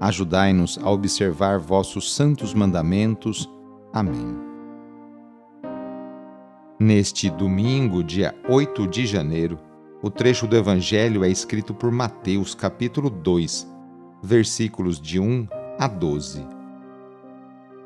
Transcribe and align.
Ajudai-nos 0.00 0.78
a 0.82 0.90
observar 0.90 1.58
vossos 1.58 2.14
santos 2.14 2.54
mandamentos. 2.54 3.50
Amém. 3.92 4.38
Neste 6.78 7.28
domingo, 7.28 8.04
dia 8.04 8.32
8 8.48 8.86
de 8.86 9.04
janeiro, 9.04 9.58
o 10.00 10.08
trecho 10.08 10.46
do 10.46 10.56
Evangelho 10.56 11.24
é 11.24 11.28
escrito 11.28 11.74
por 11.74 11.90
Mateus, 11.90 12.54
capítulo 12.54 13.10
2, 13.10 13.66
versículos 14.22 15.00
de 15.00 15.18
1 15.18 15.48
a 15.76 15.88
12. 15.88 16.46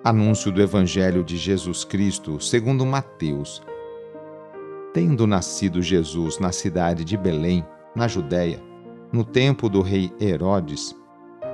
Anúncio 0.04 0.52
do 0.52 0.60
Evangelho 0.60 1.24
de 1.24 1.38
Jesus 1.38 1.84
Cristo 1.84 2.38
segundo 2.38 2.84
Mateus. 2.84 3.62
Tendo 4.92 5.26
nascido 5.26 5.80
Jesus 5.80 6.38
na 6.38 6.52
cidade 6.52 7.02
de 7.02 7.16
Belém, 7.16 7.64
na 7.96 8.06
Judéia, 8.06 8.62
no 9.10 9.24
tempo 9.24 9.70
do 9.70 9.80
rei 9.80 10.12
Herodes, 10.20 10.94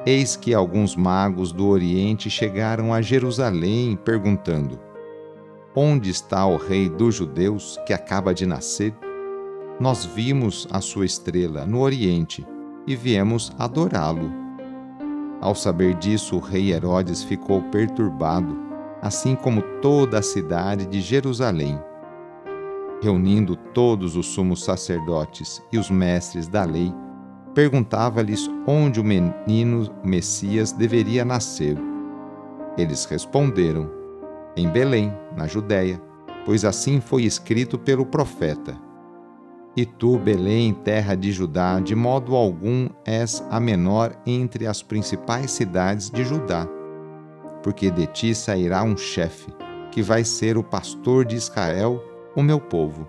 Eis 0.06 0.36
que 0.36 0.54
alguns 0.54 0.94
magos 0.94 1.52
do 1.52 1.66
Oriente 1.66 2.30
chegaram 2.30 2.94
a 2.94 3.02
Jerusalém 3.02 3.96
perguntando: 3.96 4.78
Onde 5.74 6.10
está 6.10 6.46
o 6.46 6.56
rei 6.56 6.88
dos 6.88 7.16
judeus 7.16 7.78
que 7.86 7.92
acaba 7.92 8.32
de 8.32 8.46
nascer? 8.46 8.94
Nós 9.80 10.04
vimos 10.04 10.66
a 10.70 10.80
sua 10.80 11.04
estrela 11.04 11.66
no 11.66 11.80
Oriente 11.80 12.46
e 12.86 12.96
viemos 12.96 13.52
adorá-lo. 13.58 14.32
Ao 15.40 15.54
saber 15.54 15.94
disso, 15.94 16.36
o 16.36 16.40
rei 16.40 16.72
Herodes 16.72 17.22
ficou 17.22 17.62
perturbado, 17.64 18.56
assim 19.00 19.36
como 19.36 19.62
toda 19.80 20.18
a 20.18 20.22
cidade 20.22 20.86
de 20.86 21.00
Jerusalém. 21.00 21.78
Reunindo 23.00 23.54
todos 23.54 24.16
os 24.16 24.26
sumos 24.26 24.64
sacerdotes 24.64 25.62
e 25.70 25.78
os 25.78 25.88
mestres 25.90 26.48
da 26.48 26.64
lei, 26.64 26.92
perguntava-lhes 27.58 28.48
onde 28.68 29.00
o 29.00 29.04
menino 29.04 29.92
Messias 30.04 30.70
deveria 30.70 31.24
nascer. 31.24 31.76
Eles 32.76 33.04
responderam: 33.04 33.90
Em 34.56 34.68
Belém, 34.68 35.12
na 35.36 35.48
Judéia, 35.48 36.00
pois 36.46 36.64
assim 36.64 37.00
foi 37.00 37.24
escrito 37.24 37.76
pelo 37.76 38.06
profeta. 38.06 38.76
E 39.76 39.84
tu, 39.84 40.16
Belém, 40.20 40.72
terra 40.72 41.16
de 41.16 41.32
Judá, 41.32 41.80
de 41.80 41.96
modo 41.96 42.36
algum 42.36 42.88
és 43.04 43.44
a 43.50 43.58
menor 43.58 44.12
entre 44.24 44.64
as 44.64 44.80
principais 44.80 45.50
cidades 45.50 46.10
de 46.10 46.24
Judá, 46.24 46.64
porque 47.60 47.90
de 47.90 48.06
ti 48.06 48.36
sairá 48.36 48.84
um 48.84 48.96
chefe, 48.96 49.52
que 49.90 50.00
vai 50.00 50.22
ser 50.22 50.56
o 50.56 50.62
pastor 50.62 51.24
de 51.24 51.34
Israel, 51.34 52.00
o 52.36 52.42
meu 52.42 52.60
povo. 52.60 53.08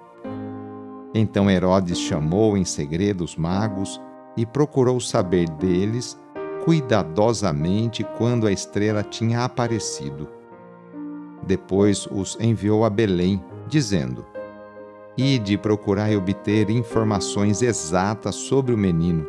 Então 1.13 1.51
Herodes 1.51 1.99
chamou 1.99 2.57
em 2.57 2.65
segredo 2.65 3.23
os 3.23 3.35
magos 3.35 4.01
e 4.39 4.45
procurou 4.45 5.01
saber 5.01 5.49
deles 5.49 6.17
cuidadosamente 6.63 8.05
quando 8.17 8.47
a 8.47 8.51
estrela 8.53 9.03
tinha 9.03 9.43
aparecido. 9.43 10.29
Depois 11.43 12.07
os 12.09 12.37
enviou 12.39 12.85
a 12.85 12.89
Belém, 12.89 13.43
dizendo: 13.67 14.25
Ide 15.17 15.57
procurai 15.57 16.15
obter 16.15 16.69
informações 16.69 17.61
exatas 17.61 18.35
sobre 18.35 18.73
o 18.73 18.77
menino, 18.77 19.27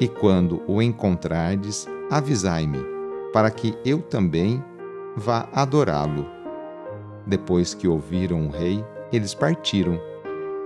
e 0.00 0.08
quando 0.08 0.60
o 0.66 0.82
encontrardes, 0.82 1.86
avisai-me, 2.10 2.80
para 3.32 3.48
que 3.48 3.78
eu 3.84 4.02
também 4.02 4.60
vá 5.16 5.48
adorá-lo. 5.52 6.26
Depois 7.24 7.74
que 7.74 7.86
ouviram 7.86 8.48
o 8.48 8.50
rei, 8.50 8.84
eles 9.12 9.34
partiram, 9.34 10.00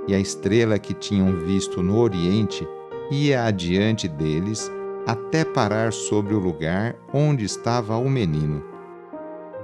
e 0.08 0.14
a 0.14 0.18
estrela 0.18 0.78
que 0.78 0.94
tinham 0.94 1.36
visto 1.40 1.82
no 1.82 1.98
oriente 1.98 2.66
ia 3.10 3.44
adiante 3.44 4.06
deles 4.06 4.70
até 5.06 5.44
parar 5.44 5.92
sobre 5.92 6.34
o 6.34 6.38
lugar 6.38 6.94
onde 7.12 7.44
estava 7.44 7.96
o 7.96 8.08
menino. 8.08 8.62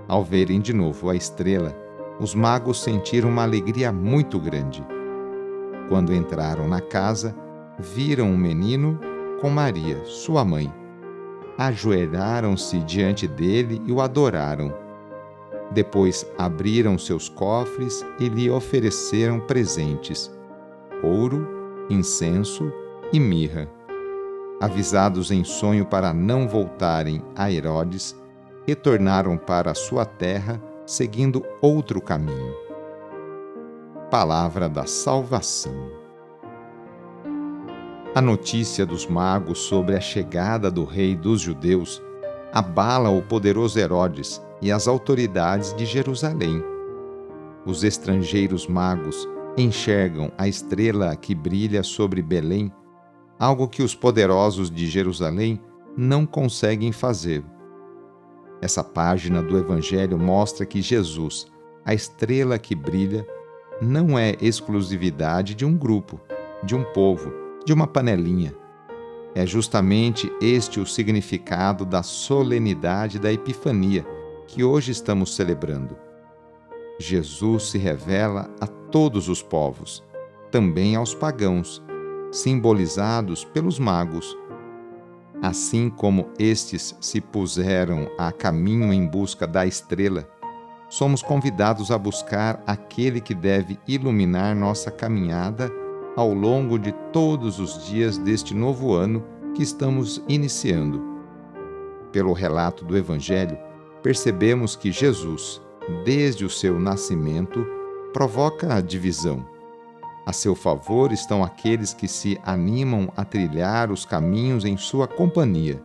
Ao 0.08 0.24
verem 0.24 0.60
de 0.60 0.72
novo 0.72 1.08
a 1.08 1.14
estrela, 1.14 1.74
os 2.18 2.34
magos 2.34 2.82
sentiram 2.82 3.28
uma 3.28 3.42
alegria 3.42 3.92
muito 3.92 4.40
grande. 4.40 4.84
Quando 5.88 6.12
entraram 6.12 6.66
na 6.66 6.80
casa, 6.80 7.36
viram 7.78 8.32
o 8.32 8.38
menino 8.38 8.98
com 9.40 9.48
Maria, 9.48 10.04
sua 10.04 10.44
mãe. 10.44 10.72
Ajoelharam-se 11.58 12.78
diante 12.80 13.28
dele 13.28 13.80
e 13.86 13.92
o 13.92 14.00
adoraram. 14.00 14.74
Depois 15.70 16.26
abriram 16.38 16.98
seus 16.98 17.28
cofres 17.28 18.04
e 18.18 18.28
lhe 18.28 18.50
ofereceram 18.50 19.40
presentes: 19.40 20.32
ouro, 21.02 21.46
incenso 21.90 22.72
e 23.12 23.20
mirra. 23.20 23.68
Avisados 24.60 25.30
em 25.30 25.44
sonho 25.44 25.84
para 25.84 26.12
não 26.14 26.48
voltarem 26.48 27.22
a 27.34 27.50
Herodes, 27.50 28.16
retornaram 28.66 29.36
para 29.36 29.74
sua 29.74 30.04
terra 30.04 30.60
seguindo 30.86 31.44
outro 31.60 32.00
caminho. 32.00 32.54
Palavra 34.10 34.68
da 34.68 34.86
Salvação. 34.86 35.74
A 38.14 38.20
notícia 38.22 38.86
dos 38.86 39.06
magos 39.06 39.58
sobre 39.58 39.94
a 39.94 40.00
chegada 40.00 40.70
do 40.70 40.84
rei 40.84 41.14
dos 41.14 41.40
judeus 41.40 42.02
abala 42.52 43.10
o 43.10 43.20
poderoso 43.20 43.78
Herodes 43.78 44.40
e 44.62 44.72
as 44.72 44.88
autoridades 44.88 45.74
de 45.74 45.84
Jerusalém. 45.84 46.64
Os 47.66 47.84
estrangeiros 47.84 48.66
magos 48.66 49.28
enxergam 49.58 50.32
a 50.38 50.48
estrela 50.48 51.14
que 51.14 51.34
brilha 51.34 51.82
sobre 51.82 52.22
Belém 52.22 52.72
algo 53.38 53.68
que 53.68 53.82
os 53.82 53.94
poderosos 53.94 54.70
de 54.70 54.86
Jerusalém 54.86 55.60
não 55.96 56.26
conseguem 56.26 56.92
fazer. 56.92 57.44
Essa 58.60 58.82
página 58.82 59.42
do 59.42 59.58
Evangelho 59.58 60.18
mostra 60.18 60.64
que 60.64 60.80
Jesus, 60.80 61.46
a 61.84 61.94
estrela 61.94 62.58
que 62.58 62.74
brilha, 62.74 63.26
não 63.80 64.18
é 64.18 64.34
exclusividade 64.40 65.54
de 65.54 65.64
um 65.64 65.76
grupo, 65.76 66.20
de 66.62 66.74
um 66.74 66.82
povo, 66.82 67.32
de 67.64 67.72
uma 67.72 67.86
panelinha. 67.86 68.54
É 69.34 69.44
justamente 69.44 70.32
este 70.40 70.80
o 70.80 70.86
significado 70.86 71.84
da 71.84 72.02
solenidade 72.02 73.18
da 73.18 73.30
Epifania 73.30 74.06
que 74.46 74.64
hoje 74.64 74.92
estamos 74.92 75.34
celebrando. 75.34 75.96
Jesus 76.98 77.64
se 77.64 77.76
revela 77.76 78.48
a 78.58 78.66
todos 78.66 79.28
os 79.28 79.42
povos, 79.42 80.02
também 80.50 80.96
aos 80.96 81.14
pagãos, 81.14 81.82
simbolizados 82.36 83.44
pelos 83.44 83.78
magos. 83.78 84.36
Assim 85.42 85.88
como 85.88 86.28
estes 86.38 86.94
se 87.00 87.20
puseram 87.20 88.10
a 88.18 88.30
caminho 88.30 88.92
em 88.92 89.06
busca 89.06 89.46
da 89.46 89.66
estrela, 89.66 90.28
somos 90.88 91.22
convidados 91.22 91.90
a 91.90 91.98
buscar 91.98 92.62
aquele 92.66 93.20
que 93.20 93.34
deve 93.34 93.78
iluminar 93.88 94.54
nossa 94.54 94.90
caminhada 94.90 95.72
ao 96.14 96.32
longo 96.32 96.78
de 96.78 96.92
todos 97.12 97.58
os 97.58 97.86
dias 97.86 98.18
deste 98.18 98.54
novo 98.54 98.94
ano 98.94 99.24
que 99.54 99.62
estamos 99.62 100.22
iniciando. 100.28 101.02
Pelo 102.12 102.32
relato 102.32 102.84
do 102.84 102.96
Evangelho, 102.96 103.58
percebemos 104.02 104.76
que 104.76 104.92
Jesus, 104.92 105.60
desde 106.04 106.44
o 106.44 106.50
seu 106.50 106.78
nascimento, 106.78 107.66
provoca 108.12 108.74
a 108.74 108.80
divisão 108.80 109.55
a 110.26 110.32
seu 110.32 110.56
favor 110.56 111.12
estão 111.12 111.44
aqueles 111.44 111.94
que 111.94 112.08
se 112.08 112.36
animam 112.44 113.12
a 113.16 113.24
trilhar 113.24 113.92
os 113.92 114.04
caminhos 114.04 114.64
em 114.64 114.76
sua 114.76 115.06
companhia. 115.06 115.80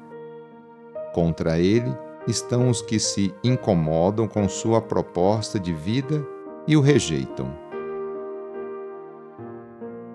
Contra 1.14 1.60
ele 1.60 1.96
estão 2.28 2.68
os 2.68 2.82
que 2.82 3.00
se 3.00 3.32
incomodam 3.44 4.28
com 4.28 4.50
sua 4.50 4.82
proposta 4.82 5.60
de 5.60 5.72
vida 5.72 6.26
e 6.68 6.76
o 6.76 6.82
rejeitam. 6.82 7.54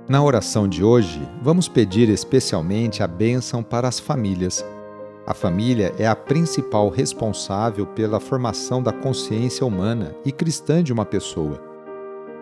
Na 0.08 0.23
oração 0.23 0.69
de 0.69 0.82
hoje, 0.82 1.20
vamos 1.40 1.69
pedir 1.69 2.08
especialmente 2.08 3.02
a 3.05 3.06
bênção 3.06 3.62
para 3.62 3.87
as 3.87 4.00
famílias. 4.00 4.64
A 5.25 5.34
família 5.34 5.93
é 5.99 6.06
a 6.06 6.14
principal 6.14 6.88
responsável 6.88 7.87
pela 7.87 8.20
formação 8.20 8.82
da 8.82 8.93
consciência 8.93 9.67
humana 9.67 10.14
e 10.25 10.31
cristã 10.31 10.82
de 10.82 10.93
uma 10.93 11.05
pessoa. 11.05 11.65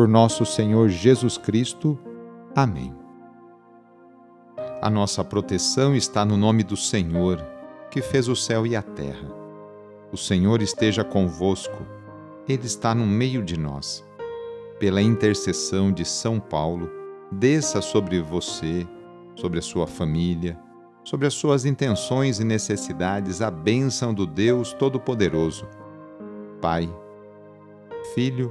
Por 0.00 0.08
nosso 0.08 0.46
Senhor 0.46 0.88
Jesus 0.88 1.36
Cristo. 1.36 1.98
Amém. 2.56 2.90
A 4.80 4.88
nossa 4.88 5.22
proteção 5.22 5.94
está 5.94 6.24
no 6.24 6.38
nome 6.38 6.62
do 6.62 6.74
Senhor, 6.74 7.44
que 7.90 8.00
fez 8.00 8.26
o 8.26 8.34
céu 8.34 8.66
e 8.66 8.74
a 8.74 8.80
terra. 8.80 9.28
O 10.10 10.16
Senhor 10.16 10.62
esteja 10.62 11.04
convosco, 11.04 11.86
Ele 12.48 12.64
está 12.64 12.94
no 12.94 13.06
meio 13.06 13.42
de 13.42 13.58
nós. 13.58 14.02
Pela 14.78 15.02
intercessão 15.02 15.92
de 15.92 16.06
São 16.06 16.40
Paulo, 16.40 16.90
desça 17.30 17.82
sobre 17.82 18.22
você, 18.22 18.88
sobre 19.36 19.58
a 19.58 19.62
sua 19.62 19.86
família, 19.86 20.58
sobre 21.04 21.26
as 21.26 21.34
suas 21.34 21.66
intenções 21.66 22.40
e 22.40 22.44
necessidades 22.44 23.42
a 23.42 23.50
bênção 23.50 24.14
do 24.14 24.26
Deus 24.26 24.72
Todo-Poderoso. 24.72 25.68
Pai, 26.58 26.88
Filho 28.14 28.50